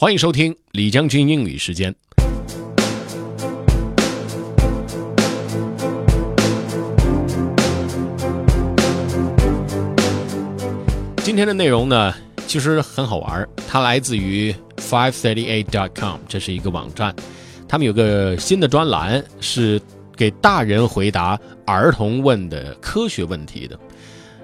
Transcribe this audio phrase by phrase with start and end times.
[0.00, 1.92] 欢迎收听李将军英语时间。
[11.16, 12.14] 今天的内容呢，
[12.46, 17.12] 其实很好玩，它来自于 five thirty eight dot com，这是一个网站，
[17.66, 19.82] 他们有个新的专栏是
[20.14, 21.36] 给大人回答
[21.66, 23.76] 儿童问的科学问题的。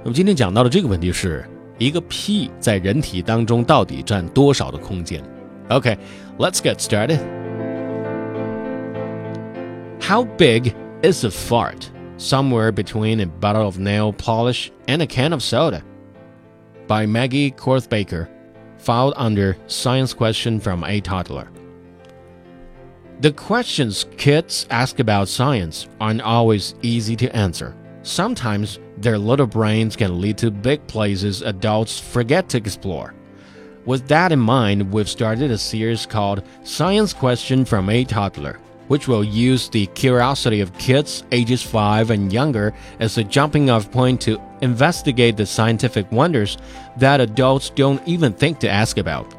[0.03, 1.49] 那么今天讲到的这个问题是
[1.79, 5.23] 一个屁在人体当中到底占多少的空间
[5.71, 5.99] ？Okay,
[6.39, 7.19] let's get started.
[10.03, 11.91] How big is a fart?
[12.17, 15.83] Somewhere between a bottle of nail polish and a can of soda.
[16.87, 18.29] By Maggie Koerth-Baker,
[18.79, 21.51] filed under Science Question from a Toddler.
[23.21, 27.75] The questions kids ask about science aren't always easy to answer.
[28.03, 33.15] Sometimes their little brains can lead to big places adults forget to explore.
[33.87, 39.09] With that in mind, we've started a series called Science Question from a Toddler, which
[39.09, 44.23] will use the curiosity of kids ages 5 and younger as a jumping off point
[44.23, 46.57] to investigate the scientific wonders
[46.97, 49.35] that adults don't even think to ask about.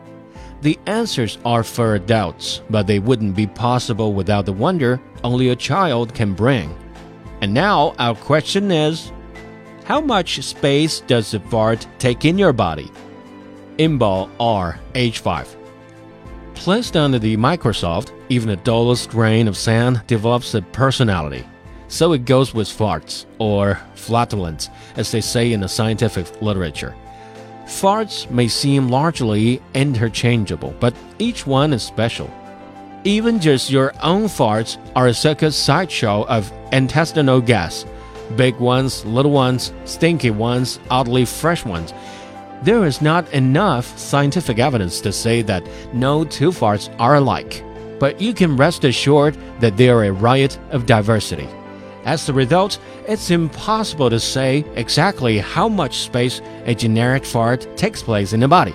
[0.62, 5.56] The answers are for adults, but they wouldn't be possible without the wonder only a
[5.56, 6.76] child can bring.
[7.42, 9.12] And now our question is
[9.86, 12.92] How much space does a fart take in your body?
[13.78, 15.56] Inbal R H5.
[16.54, 21.46] Placed under the microscope, even the dullest grain of sand develops a personality.
[21.88, 26.96] So it goes with farts, or flatulence, as they say in the scientific literature.
[27.66, 32.32] Farts may seem largely interchangeable, but each one is special.
[33.04, 37.86] Even just your own farts are a circus sideshow of intestinal gas
[38.36, 41.94] big ones, little ones, stinky ones, oddly fresh ones.
[42.66, 47.64] There is not enough scientific evidence to say that no two farts are alike,
[48.00, 51.48] but you can rest assured that they are a riot of diversity.
[52.06, 58.02] As a result, it's impossible to say exactly how much space a generic fart takes
[58.02, 58.74] place in the body.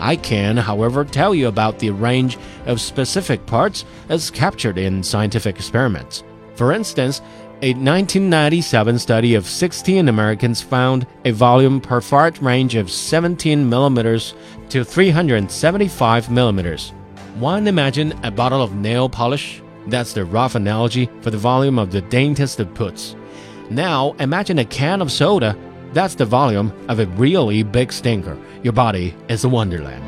[0.00, 5.54] I can, however, tell you about the range of specific parts as captured in scientific
[5.54, 6.24] experiments.
[6.56, 7.22] For instance,
[7.60, 14.34] a 1997 study of 16 Americans found a volume per fart range of 17 millimeters
[14.68, 16.90] to 375 millimeters.
[17.40, 19.60] One imagine a bottle of nail polish?
[19.88, 23.16] That's the rough analogy for the volume of the daintiest of puts.
[23.70, 25.56] Now imagine a can of soda.
[25.92, 28.38] That's the volume of a really big stinker.
[28.62, 30.04] Your body is a wonderland.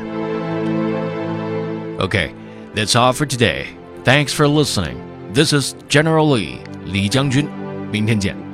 [2.00, 2.32] Okay,
[2.74, 3.66] that's all for today.
[4.04, 5.32] Thanks for listening.
[5.32, 6.62] This is General Lee,
[6.92, 7.46] 李将军。
[7.92, 8.49] 明天见。